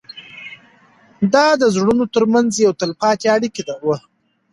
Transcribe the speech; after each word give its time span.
دا 1.33 1.47
د 1.61 1.63
زړونو 1.75 2.05
تر 2.13 2.23
منځ 2.33 2.49
یوه 2.63 2.77
تلپاتې 2.81 3.25
اړیکه 3.35 3.61
وه. 3.85 3.97